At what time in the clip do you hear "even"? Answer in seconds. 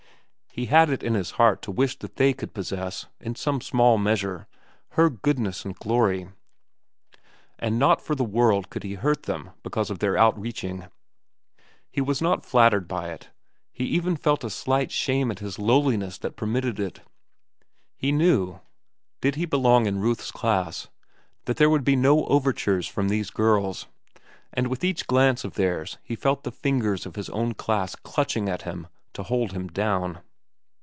13.85-14.17